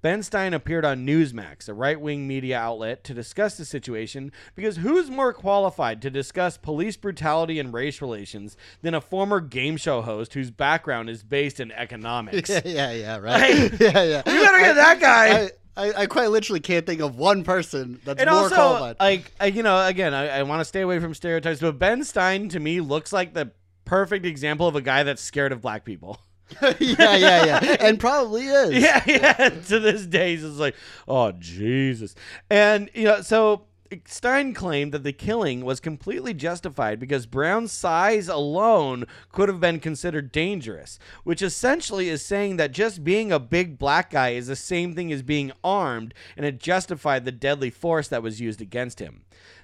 [0.02, 4.78] Ben Stein appeared on Newsmax, a right wing media outlet, to discuss the situation because
[4.78, 10.02] who's more qualified to discuss police brutality and race relations than a former game show
[10.02, 12.50] host whose background is based in economics?
[12.50, 13.72] yeah, yeah, yeah, right.
[13.80, 14.22] yeah, yeah.
[14.26, 15.42] You better get that guy.
[15.44, 18.96] I, I, I quite literally can't think of one person that's and more also, qualified.
[19.00, 22.04] like, I, you know, again, I, I want to stay away from stereotypes, but Ben
[22.04, 23.52] Stein to me looks like the
[23.86, 26.20] perfect example of a guy that's scared of black people.
[26.80, 28.72] yeah, yeah, yeah, and probably is.
[28.84, 29.50] Yeah, yeah.
[29.50, 30.76] to this day, he's just like,
[31.08, 32.16] oh Jesus,
[32.50, 33.66] and you know, so
[34.06, 39.80] Stein claimed that the killing was completely justified because Brown's size alone could have been
[39.80, 44.56] considered dangerous, which essentially is saying that just being a big black guy is the
[44.56, 49.00] same thing as being armed, and it justified the deadly force that was used against
[49.00, 49.24] him.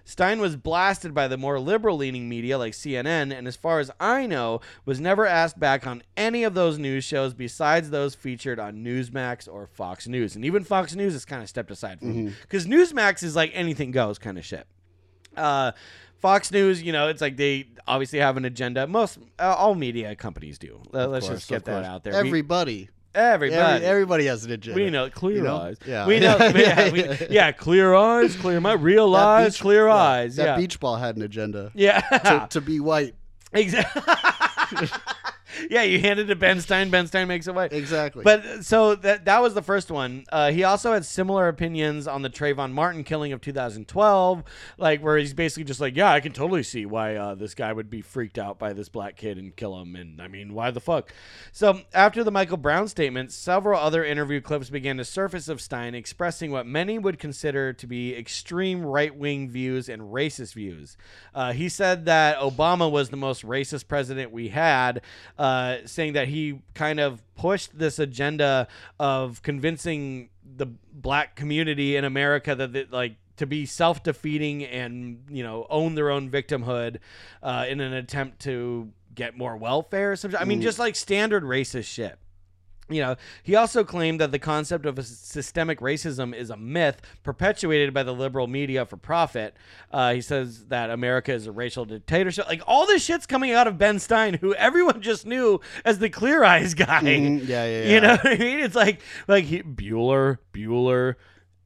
[0.09, 3.91] Stein was blasted by the more liberal leaning media like CNN, and as far as
[3.99, 8.57] I know, was never asked back on any of those news shows besides those featured
[8.57, 10.33] on Newsmax or Fox News.
[10.37, 13.51] And even Fox News has kind of stepped aside from him because Newsmax is like
[13.53, 14.65] anything goes kind of shit.
[15.35, 15.73] Uh,
[16.19, 18.87] Fox News, you know, it's like they obviously have an agenda.
[18.87, 20.81] Most uh, all media companies do.
[20.91, 22.13] Let- Let's course, just get that out there.
[22.13, 24.81] Everybody, everybody, every, everybody has an agenda.
[24.81, 25.57] we know clear you know?
[25.57, 25.77] eyes.
[25.85, 26.05] Yeah.
[26.07, 26.37] we know.
[26.37, 27.51] Yeah, yeah, we- yeah.
[27.51, 30.35] clear eyes, clear mind, real That eyes, beach- clear yeah, eyes.
[30.35, 32.01] That yeah, beach ball had an agenda yeah.
[32.01, 33.15] to, to be white.
[33.53, 34.01] Exactly.
[35.69, 36.89] yeah, you hand it to Ben Stein.
[36.89, 37.73] Ben Stein makes it white.
[37.73, 38.23] Exactly.
[38.23, 40.25] But uh, so that that was the first one.
[40.31, 44.43] Uh, he also had similar opinions on the Trayvon Martin killing of 2012,
[44.77, 47.71] like where he's basically just like, yeah, I can totally see why uh, this guy
[47.73, 50.71] would be freaked out by this black kid and kill him, and I mean, why
[50.71, 51.13] the fuck?
[51.51, 55.95] So after the Michael Brown statement, several other interview clips began to surface of Stein
[55.95, 60.97] expressing what many would consider to be extreme right-wing views and racist views.
[61.33, 65.01] Uh, he said that Obama was the most racist president we had,
[65.37, 65.46] uh,
[65.85, 68.67] saying that he kind of pushed this agenda
[68.99, 75.43] of convincing the black community in America that, that like to be self-defeating and you
[75.43, 76.97] know own their own victimhood
[77.43, 80.11] uh, in an attempt to get more welfare.
[80.11, 80.39] or something.
[80.39, 82.17] I mean, just like standard racist shit.
[82.89, 87.93] You know, he also claimed that the concept of systemic racism is a myth perpetuated
[87.93, 89.55] by the liberal media for profit.
[89.91, 92.47] Uh, he says that America is a racial dictatorship.
[92.47, 96.09] Like all this shit's coming out of Ben Stein, who everyone just knew as the
[96.09, 97.01] Clear Eyes guy.
[97.01, 97.87] Mhm, yeah, yeah, yeah.
[97.97, 98.59] You know what I mean?
[98.59, 101.15] It's like like he, Bueller, Bueller,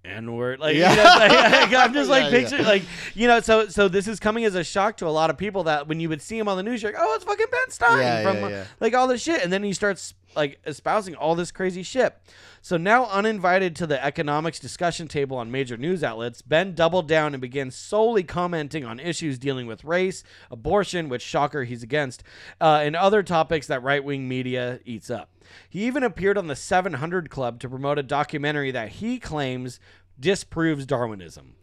[0.04, 0.60] N word.
[0.60, 0.90] Like, Yeah.
[0.92, 1.04] you know,
[1.60, 2.68] like, I'm just like Yeah, yeah.
[2.68, 2.84] like
[3.14, 3.40] you know.
[3.40, 6.00] So so this is coming as a shock to a lot of people that when
[6.00, 8.52] you would see him on the news, you're like, oh, it's fucking Ben Stein from
[8.80, 12.16] like all this shit, and then he starts like espousing all this crazy shit.
[12.64, 17.34] So now uninvited to the economics discussion table on major news outlets, Ben doubled down
[17.34, 22.24] and began solely commenting on issues dealing with race, abortion, which shocker he's against,
[22.62, 25.30] uh, and other topics that right wing media eats up.
[25.70, 29.80] He even appeared on the 700 Club to promote a documentary that he claims
[30.20, 31.56] disproves Darwinism.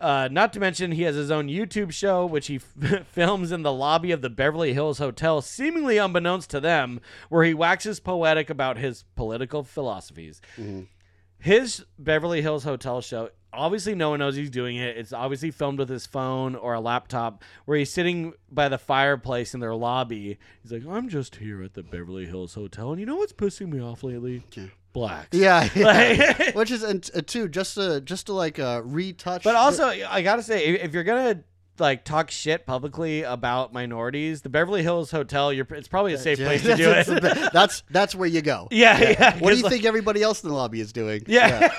[0.00, 3.62] Uh, not to mention, he has his own YouTube show, which he f- films in
[3.62, 8.50] the lobby of the Beverly Hills Hotel, seemingly unbeknownst to them, where he waxes poetic
[8.50, 10.40] about his political philosophies.
[11.38, 14.96] His Beverly Hills Hotel show, obviously, no one knows he's doing it.
[14.96, 19.54] It's obviously filmed with his phone or a laptop, where he's sitting by the fireplace
[19.54, 20.38] in their lobby.
[20.62, 23.68] He's like, I'm just here at the Beverly Hills Hotel, and you know what's pissing
[23.72, 24.42] me off lately?
[24.56, 24.66] Yeah.
[24.92, 25.36] Blacks.
[25.36, 26.34] Yeah, yeah.
[26.38, 29.42] Like- which is and uh, too just to just to like uh, retouch.
[29.42, 31.42] But also, I gotta say, if if you're gonna
[31.80, 36.38] like talk shit publicly about minorities, the Beverly Hills Hotel, you're it's probably a safe
[36.38, 37.52] place to do it.
[37.52, 38.68] that's that's where you go.
[38.70, 39.38] yeah, yeah.
[39.40, 41.22] What do you like- think everybody else in the lobby is doing?
[41.26, 41.74] Yeah.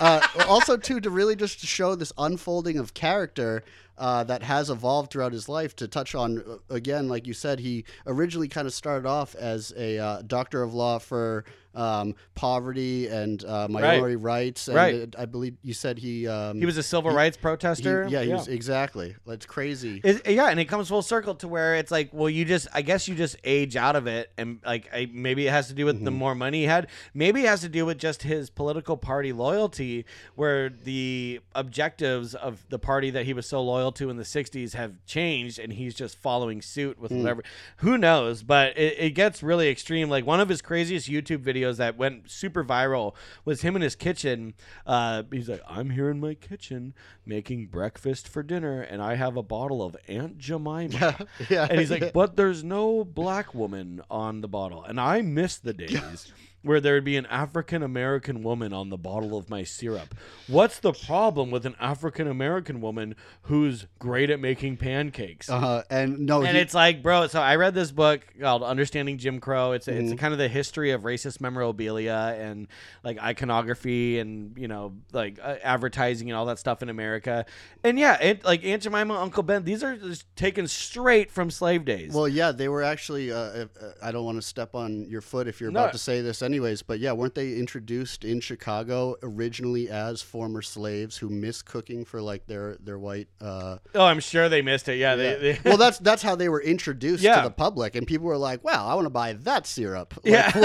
[0.00, 3.62] Uh, also, too, to really just show this unfolding of character
[4.00, 5.76] uh, that has evolved throughout his life.
[5.76, 9.72] To touch on uh, again, like you said, he originally kind of started off as
[9.76, 14.66] a uh, doctor of law for um, poverty and uh, minority rights.
[14.66, 14.94] And Right.
[14.94, 18.08] it- I believe you said he um, He was a civil he- rights he- protester.
[18.10, 19.14] yeah, he was exactly.
[19.24, 20.00] That's crazy.
[20.26, 23.06] Yeah, and it comes full circle to where it's like, well, you just, I guess
[23.06, 25.96] you just age out of it, and like, I, maybe it has to do with
[25.96, 26.06] Mm-hmm.
[26.06, 26.88] the more money he had.
[27.14, 32.64] Maybe it has to do with just his political party loyalty, where the objectives of
[32.68, 35.94] the party that he was so loyal to in the '60s have changed, and he's
[35.94, 37.18] just following suit with Mm.
[37.18, 37.42] whatever.
[37.78, 38.42] Who knows?
[38.42, 40.08] But it, it gets really extreme.
[40.10, 43.94] Like one of his craziest YouTube videos that went super viral was him in his
[43.96, 44.54] kitchen.
[44.86, 46.94] Uh, he's like, I'm here in my kitchen
[47.26, 50.88] making breakfast for dinner, and I have a bottle of Aunt Jemima.
[50.88, 51.16] yeah,
[51.48, 51.66] yeah.
[51.70, 55.72] And he's like, but there's no black woman on the bottle, and I miss the
[55.74, 60.14] days where there'd be an African American woman on the bottle of my syrup.
[60.46, 65.48] What's the problem with an African American woman who's great at making pancakes?
[65.48, 67.26] Uh, and no, and he- it's like, bro.
[67.28, 70.12] So I read this book called "Understanding Jim Crow." It's Mm-hmm.
[70.12, 72.68] it's kind of the history of racist memorabilia and
[73.02, 77.46] like iconography and you know like uh, advertising and all that stuff in America.
[77.82, 79.64] And yeah, it like Aunt Jemima, Uncle Ben.
[79.64, 82.12] These are just taken straight from slave days.
[82.12, 83.32] Well, yeah, they were actually.
[83.32, 83.66] Uh, uh,
[84.02, 85.80] I don't want to step on your foot if you're No.
[85.80, 86.82] about to say this, anyways.
[86.82, 92.20] But yeah, weren't they introduced in Chicago originally as former slaves who missed cooking for
[92.20, 93.28] like their their white?
[93.40, 94.96] Uh, oh, I'm sure they missed it.
[94.96, 95.16] Yeah, yeah.
[95.16, 95.52] they.
[95.54, 97.36] they well, that's that's how they were introduced Yeah.
[97.36, 100.32] to the public, and people were like, "Wow, I want to buy that syrup." Like,
[100.32, 100.58] Yeah.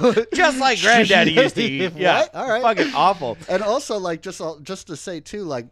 [0.00, 0.30] what?
[0.34, 1.92] just like Granddaddy used to eat.
[1.96, 2.34] Yeah, What?
[2.34, 2.62] All right.
[2.62, 3.38] fucking awful.
[3.48, 5.66] and also like just uh, just to say too like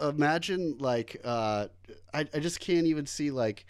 [0.00, 1.66] imagine like uh
[2.14, 3.66] I, I just can't even see like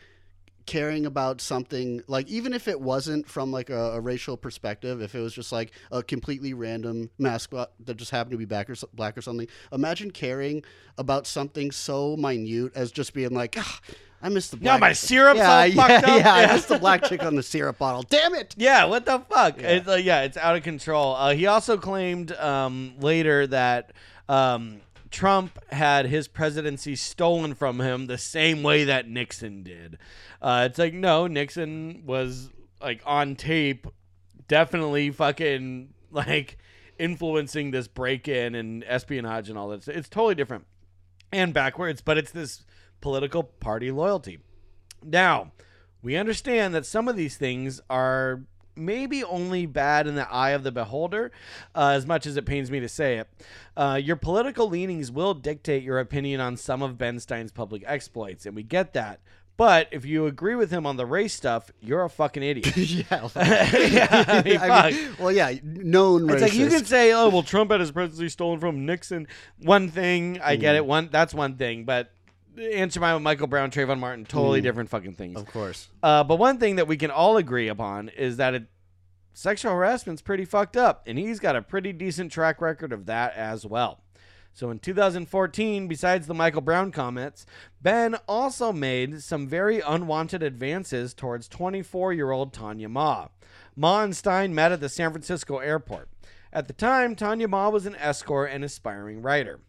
[0.66, 5.14] caring about something like even if it wasn't from like a, a racial perspective if
[5.14, 8.74] it was just like a completely random mascot that just happened to be black or,
[8.94, 10.62] black or something imagine caring
[10.98, 13.80] about something so minute as just being like "Ah,
[14.22, 16.20] I missed the Yeah, black my syrup's yeah, yeah, fucked up.
[16.20, 16.52] yeah, I Yeah.
[16.54, 19.60] missed the black chick on the syrup bottle damn it Yeah, what the fuck?
[19.60, 19.68] Yeah.
[19.68, 21.14] It's, uh, yeah, it's out of control.
[21.16, 23.92] Uh, he also claimed um, later that
[24.28, 24.80] um,
[25.12, 29.98] Trump had his presidency stolen from him the same way that Nixon did.
[30.40, 33.86] Uh, it's like no, Nixon was like on tape,
[34.48, 36.58] definitely fucking like
[36.98, 39.86] influencing this break-in and espionage and all that.
[39.88, 40.66] It's totally different
[41.32, 42.64] and backwards, but it's this
[43.00, 44.38] political party loyalty.
[45.02, 45.52] Now,
[46.02, 48.42] we understand that some of these things are
[48.76, 51.30] maybe only bad in the eye of the beholder,
[51.74, 53.28] uh, as much as it pains me to say it.
[53.76, 58.46] Uh, your political leanings will dictate your opinion on some of Ben Stein's public exploits,
[58.46, 59.20] and we get that.
[59.58, 62.74] But if you agree with him on the race stuff, you're a fucking idiot.
[62.76, 67.28] yeah, yeah, I mean, I mean, well, yeah, known it's like you can say, "Oh,
[67.28, 69.28] well, Trump had his presidency stolen from Nixon."
[69.60, 70.78] One thing, I get Mm.
[70.78, 70.86] it.
[70.86, 72.10] One that's one thing, but
[72.58, 74.64] Aunt Jemima, Michael Brown, Trayvon Martin, totally Mm.
[74.64, 75.38] different fucking things.
[75.40, 75.88] of course.
[76.02, 78.64] Uh, but one thing that we can all agree upon is that it,
[79.32, 83.34] sexual harassment's pretty fucked up, and he's got a pretty decent track record of that
[83.34, 84.00] as well.
[84.54, 87.46] So in 2014, besides the Michael Brown comments,
[87.80, 93.28] Ben also made some very unwanted advances towards 24 year old Tanya Ma.
[93.74, 96.10] Ma and Stein met at the San Francisco airport.
[96.52, 99.60] At the time, Tanya Ma was an escort and aspiring writer.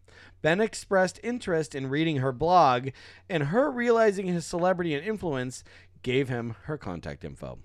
[0.43, 2.89] Ben expressed interest in reading her blog,
[3.29, 5.63] and her realizing his celebrity and influence
[6.03, 7.59] gave him her contact info.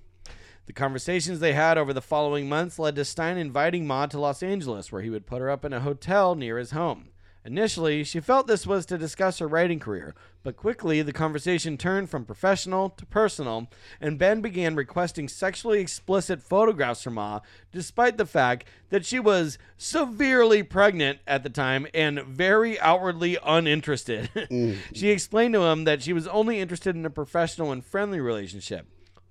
[0.67, 4.43] The conversations they had over the following months led to Stein inviting Ma to Los
[4.43, 7.09] Angeles, where he would put her up in a hotel near his home.
[7.49, 12.11] Initially, she felt this was to discuss her writing career, but quickly the conversation turned
[12.11, 13.71] from professional to personal,
[14.03, 17.41] and Ben began requesting sexually explicit photographs from Ma,
[17.73, 24.29] despite the fact that she was severely pregnant at the time and very outwardly uninterested.
[24.49, 24.77] Mm.
[24.95, 28.87] she explained to him that she was only interested in a professional and friendly relationship.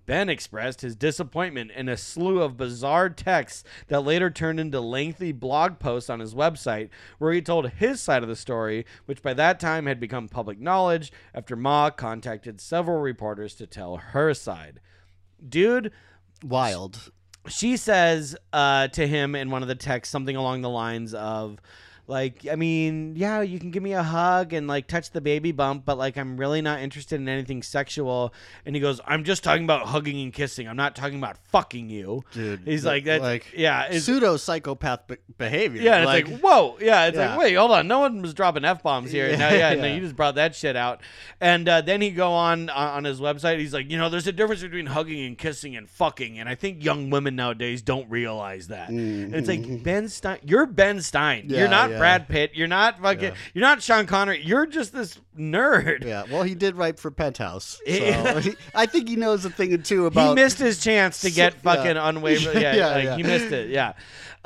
[0.07, 5.33] Ben expressed his disappointment in a slew of bizarre texts that later turned into lengthy
[5.33, 6.89] blog posts on his website,
[7.19, 10.59] where he told his side of the story, which by that time had become public
[10.59, 14.79] knowledge after Ma contacted several reporters to tell her side.
[15.47, 15.91] Dude,
[16.41, 17.11] Wild.
[17.47, 21.59] she says uh, to him in one of the texts something along the lines of
[22.07, 25.51] like i mean yeah you can give me a hug and like touch the baby
[25.51, 28.33] bump but like i'm really not interested in anything sexual
[28.65, 31.89] and he goes i'm just talking about hugging and kissing i'm not talking about fucking
[31.89, 35.81] you Dude, he's like that like, yeah it's, Pseudo psychopath be- behavior.
[35.81, 37.31] yeah, it's like, whoa, yeah, it's Yeah.
[37.31, 39.29] like, wait, hold on, no one was dropping f bombs here.
[39.29, 39.93] Yeah, no, yeah, no, yeah.
[39.95, 41.01] you just brought that shit out,
[41.41, 43.59] and uh, then he go on on on his website.
[43.59, 46.55] He's like, you know, there's a difference between hugging and kissing and fucking, and I
[46.55, 48.89] think young women nowadays don't realize that.
[48.89, 51.43] And it's like Ben Stein, you're Ben Stein.
[51.43, 51.51] Mm-hmm.
[51.53, 52.01] Yeah, you're not yeah.
[52.01, 52.51] Brad Pitt.
[52.53, 53.23] You're not fucking.
[53.23, 53.35] Yeah.
[53.53, 54.41] You're not Sean Connery.
[54.43, 56.03] You're just this nerd.
[56.05, 56.23] yeah.
[56.31, 59.77] Well, he did write for Penthouse, so he- I think he knows a thing or
[59.77, 60.29] two about.
[60.29, 61.75] He missed his chance to get So- yeah.
[61.75, 62.57] fucking unwavering.
[62.61, 63.15] Yeah, Yeah, like, yeah.
[63.17, 63.69] he missed it.
[63.69, 63.93] Yeah,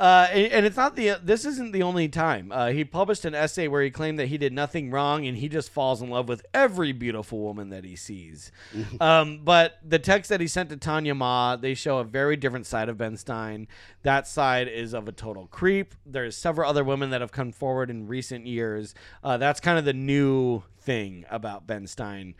[0.02, 1.16] uh, and, it's not the.
[1.22, 2.50] This isn't the only time.
[2.50, 5.48] Uh, he published an essay where he claimed that he did nothing wrong and he
[5.48, 8.50] just falls in love with every beautiful woman that he sees.
[9.00, 12.66] um, but the text that he sent to Tanya Ma, they show a very different
[12.66, 13.68] side of Ben Stein.
[14.02, 15.94] That side is of a total creep.
[16.04, 18.96] There's several other women that have come forward in recent years.
[19.22, 22.34] Uh, that's kind of the new thing about Ben Stein.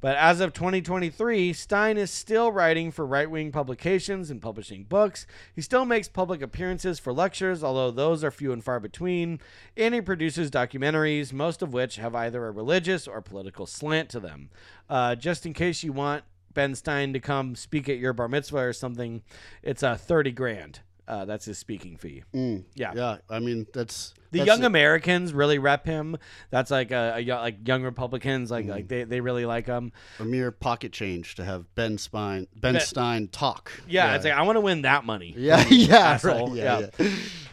[0.00, 5.26] But as of 2023, Stein is still writing for right wing publications and publishing books.
[5.54, 9.40] He still makes public appearances for lectures, although those are few and far between.
[9.76, 14.20] And he produces documentaries, most of which have either a religious or political slant to
[14.20, 14.50] them.
[14.88, 18.58] Uh, just in case you want Ben Stein to come speak at your bar mitzvah
[18.58, 19.22] or something,
[19.62, 20.80] it's a uh, 30 grand.
[21.08, 22.24] Uh, that's his speaking fee.
[22.34, 22.92] Mm, Yeah.
[22.96, 23.16] yeah.
[23.30, 24.66] I mean, that's The that's young it.
[24.66, 26.16] Americans really rep him.
[26.50, 28.52] That's like a, a like young Republicans, Mm.
[28.52, 29.92] like like they, they really like him.
[30.18, 33.70] a mere pocket change to have Ben Spine, Ben Ben- Stein talk.
[33.88, 35.32] Yeah, it's like I want to win that money.
[35.38, 36.48] Yeah, yeah, right.
[36.52, 36.80] Yeah.
[36.80, 37.08] Yeah, yeah.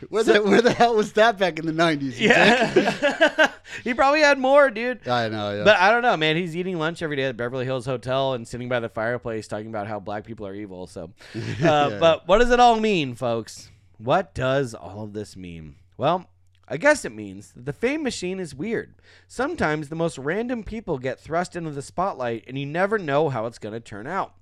[0.10, 2.20] Where the where the hell was that back in the nineties?
[2.20, 3.52] Yeah,
[3.84, 5.08] he probably had more, dude.
[5.08, 5.52] I know.
[5.58, 5.64] Yeah.
[5.64, 6.36] But I don't know, man.
[6.36, 9.68] He's eating lunch every day at Beverly Hills Hotel and sitting by the fireplace talking
[9.68, 10.88] about how black people are evil.
[10.88, 11.98] So, uh, Yeah.
[12.00, 13.70] but what does it all mean, folks?
[13.98, 15.76] What does all of this mean?
[15.98, 16.26] Well,
[16.68, 18.96] I guess it means that the fame machine is weird.
[19.28, 23.46] Sometimes the most random people get thrust into the spotlight, and you never know how
[23.46, 24.34] it's going to turn out.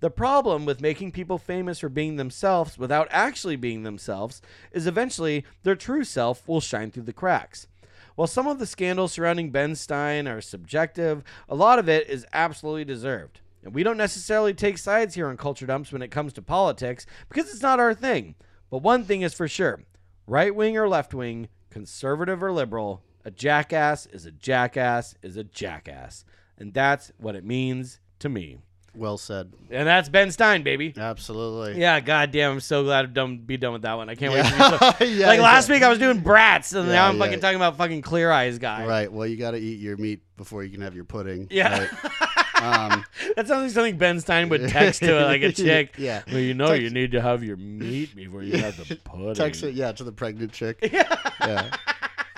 [0.00, 4.40] The problem with making people famous for being themselves without actually being themselves
[4.72, 7.66] is eventually their true self will shine through the cracks.
[8.14, 12.26] While some of the scandals surrounding Ben Stein are subjective, a lot of it is
[12.32, 13.40] absolutely deserved.
[13.62, 17.06] And we don't necessarily take sides here on Culture Dumps when it comes to politics
[17.28, 18.34] because it's not our thing.
[18.70, 19.84] But one thing is for sure
[20.26, 25.44] right wing or left wing, conservative or liberal, a jackass is a jackass is a
[25.44, 26.24] jackass.
[26.56, 28.58] And that's what it means to me.
[28.94, 29.52] Well said.
[29.70, 30.92] And that's Ben Stein, baby.
[30.96, 31.80] Absolutely.
[31.80, 34.08] Yeah, goddamn, I'm so glad to done, be done with that one.
[34.08, 34.44] I can't wait.
[34.44, 34.58] To be
[34.98, 35.76] so- Yeah, like last yeah.
[35.76, 37.24] week, I was doing brats, and Yeah, now I'm yeah.
[37.24, 38.86] fucking talking about fucking clear eyes guy.
[38.86, 39.12] Right.
[39.12, 41.48] Well, you got to eat your meat before you can have your pudding.
[41.50, 41.80] Yeah.
[41.80, 41.90] right?
[42.60, 45.94] Um, that sounds like something Ben Stein would text to like a chick.
[45.96, 46.20] Yeah.
[46.26, 49.32] Well, you know, Text- you need to have your meat before you have the pudding.
[49.34, 50.78] Text it, yeah, to the pregnant chick.
[50.92, 51.16] Yeah.
[51.40, 51.70] Yeah.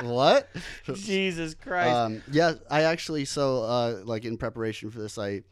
[0.02, 0.48] what?
[0.94, 1.90] Jesus Christ.
[1.92, 5.42] Um, yeah, I actually so uh, like in preparation for this, I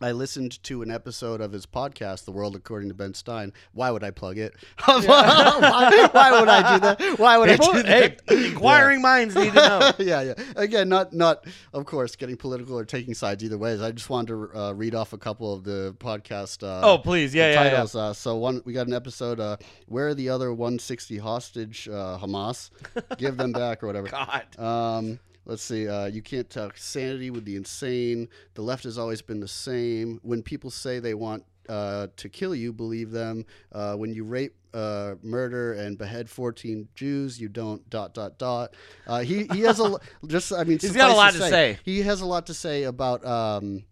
[0.00, 3.52] I listened to an episode of his podcast, The World According to Ben Stein.
[3.72, 4.54] Why would I plug it?
[4.84, 7.18] why, why would I do that?
[7.18, 8.36] Why would People, I do hey, that?
[8.46, 9.92] inquiring minds need to know.
[9.98, 10.34] yeah, yeah.
[10.56, 13.80] Again, not not of course getting political or taking sides either ways.
[13.80, 16.62] I just wanted to uh, read off a couple of the podcast.
[16.62, 18.00] Uh, Oh, please, yeah, yeah, yeah.
[18.00, 19.40] Uh, so one, we got an episode.
[19.40, 22.70] Uh, Where are the other 160 hostage uh, Hamas?
[23.16, 24.08] Give them back or whatever.
[24.08, 24.58] God.
[24.58, 25.88] Um, let's see.
[25.88, 28.28] Uh, you can't talk sanity with the insane.
[28.54, 30.20] The left has always been the same.
[30.22, 33.46] When people say they want uh, to kill you, believe them.
[33.72, 37.88] Uh, when you rape, uh, murder, and behead 14 Jews, you don't.
[37.88, 38.74] Dot dot dot.
[39.06, 40.52] Uh, he he has a just.
[40.52, 41.78] I mean, He's got a lot to say.
[41.84, 43.24] He has a lot to say about.
[43.24, 43.84] Um,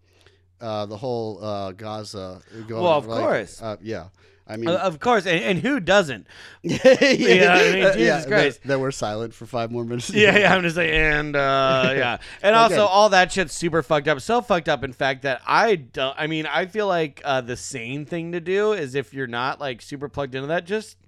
[0.61, 2.41] uh, the whole uh, Gaza.
[2.69, 3.61] going- Well, of like, course.
[3.61, 4.07] Uh, yeah.
[4.47, 6.27] I mean, of course, and, and who doesn't?
[6.63, 8.61] yeah, Yeah, I mean, Jesus that- Christ.
[8.65, 10.11] That, we're silent for five more minutes.
[10.11, 14.07] Yeah, yeah, I'm just like, and uh, yeah, and also all that shit's super fucked
[14.09, 14.21] up.
[14.21, 16.15] So fucked up, in fact, that I don't.
[16.19, 19.61] I mean, I feel like uh, the sane thing to do is if you're not
[19.61, 20.99] like super plugged into that, just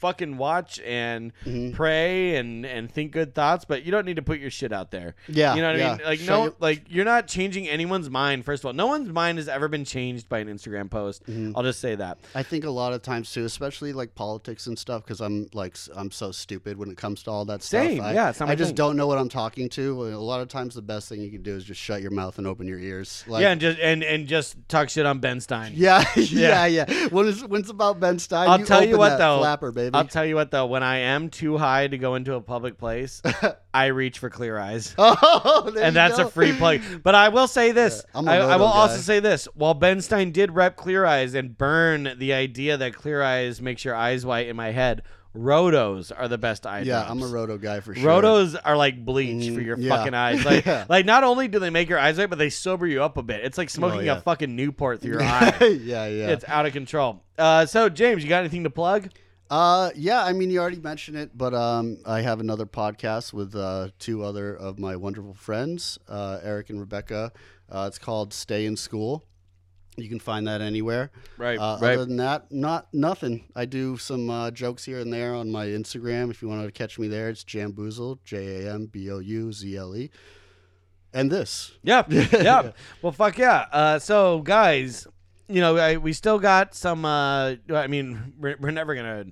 [0.00, 1.74] fucking watch and Mhm.
[1.74, 3.64] pray and and think good thoughts.
[3.64, 5.14] But you don't need to put your shit out there.
[5.28, 5.92] Yeah, you know what yeah.
[5.92, 6.06] I mean?
[6.06, 8.44] Like Shut no, your- like you're not changing anyone's mind.
[8.44, 11.24] First of all, no one's mind has ever been changed by an Instagram post.
[11.26, 11.52] Mm-hmm.
[11.56, 12.18] I'll just say that.
[12.34, 15.76] I think a lot of times too, especially like politics and stuff, because I'm like
[15.94, 18.06] I'm so stupid when it comes to all that Same, stuff.
[18.06, 18.74] I, yeah, I just thing.
[18.76, 20.06] don't know what I'm talking to.
[20.06, 22.38] A lot of times, the best thing you can do is just shut your mouth
[22.38, 23.24] and open your ears.
[23.26, 25.72] Like, yeah, and just and and just talk shit on Ben Stein.
[25.74, 27.08] yeah, yeah, yeah.
[27.08, 29.38] When it's when it's about Ben Stein, I'll you tell you what that though.
[29.38, 29.89] flapper baby.
[29.94, 30.66] I'll tell you what though.
[30.66, 33.22] When I am too high to go into a public place,
[33.74, 34.94] I reach for clear eyes.
[34.98, 36.26] oh, there And that's go.
[36.26, 36.80] a free plug.
[37.02, 38.04] But I will say this.
[38.14, 39.46] Yeah, I, I will also say this.
[39.54, 43.84] While Ben Stein did rep Clear Eyes and burn the idea that Clear Eyes makes
[43.84, 45.02] your eyes white in my head,
[45.44, 47.10] Rohtos are the best eye Yeah, drops.
[47.12, 48.04] I'm a Rohto guy for sure.
[48.20, 49.96] Rohtos are like bleach for Mm, your yeah.
[49.96, 50.44] fucking eyes.
[50.50, 50.86] Like, Yeah.
[50.88, 53.22] like not only do they make your eyes white, but they sober you up a
[53.22, 53.44] bit.
[53.44, 54.18] It's like smoking Oh, yeah.
[54.18, 55.56] a fucking Newport through your eye.
[55.82, 56.28] yeah, yeah.
[56.30, 57.22] It's out of control.
[57.38, 59.08] Uh, so James, you got anything to plug?
[59.50, 63.56] Uh, yeah, I mean, you already mentioned it, but um, I have another podcast with
[63.56, 67.32] uh, two other of my wonderful friends, uh, Eric and Rebecca.
[67.68, 69.24] Uh, it's called Stay in School.
[69.96, 71.10] You can find that anywhere.
[71.36, 73.44] Right, Uh, Other than that, not nothing.
[73.56, 76.30] I do some uh, jokes here and there on my Instagram.
[76.30, 79.52] If you want to catch me there, it's Jambouzle, J A M B O U
[79.52, 80.10] Z L E.
[81.12, 81.72] And this.
[81.82, 82.70] Yeah, yeah.
[83.02, 83.66] Well, fuck yeah.
[83.72, 85.08] Uh, so, guys,
[85.50, 87.04] you know, I, we still got some.
[87.04, 89.26] Uh, I mean, we're, we're never gonna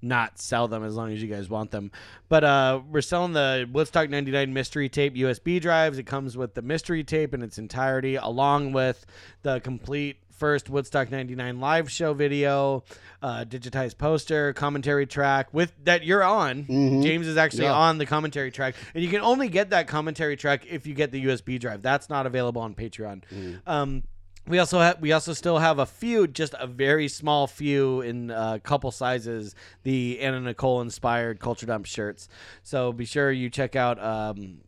[0.00, 1.90] not sell them as long as you guys want them.
[2.28, 5.98] But uh, we're selling the Woodstock 99 mystery tape USB drives.
[5.98, 9.04] It comes with the mystery tape in its entirety, along with
[9.42, 12.84] the complete first Woodstock 99 live show video,
[13.22, 16.64] uh, digitized poster, commentary track with that you're on.
[17.02, 17.72] James is actually Yeah.
[17.74, 21.10] on the commentary track, and you can only get that commentary track if you get
[21.10, 21.82] the USB drive.
[21.82, 23.24] That's not available on Patreon.
[23.66, 24.04] Um,
[24.48, 28.30] we also have we also still have a few, just a very small few in
[28.30, 32.28] a couple sizes, the Anna Nicole inspired culture dump shirts.
[32.62, 34.58] So be sure you check out um,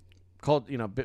[0.43, 1.05] cult, you know, b-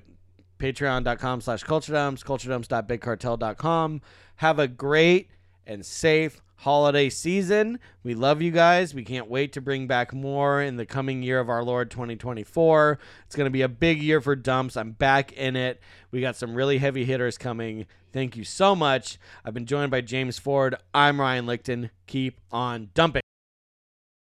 [0.59, 4.01] patreon.com slash culture dumps, culture culturedumps.bigcartel.com.
[4.37, 5.29] Have a great
[5.65, 7.79] and safe holiday season.
[8.03, 8.93] We love you guys.
[8.93, 12.99] We can't wait to bring back more in the coming year of our Lord 2024.
[13.25, 14.77] It's going to be a big year for dumps.
[14.77, 15.81] I'm back in it.
[16.11, 17.85] We got some really heavy hitters coming.
[18.15, 19.17] Thank you so much.
[19.43, 20.73] I've been joined by James Ford.
[20.93, 21.89] I'm Ryan Lichten.
[22.07, 23.24] Keep on dumping.